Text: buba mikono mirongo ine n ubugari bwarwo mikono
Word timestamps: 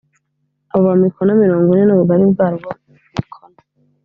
buba 0.71 0.93
mikono 1.03 1.31
mirongo 1.43 1.67
ine 1.73 1.83
n 1.85 1.91
ubugari 1.95 2.23
bwarwo 2.31 2.69
mikono 3.13 3.57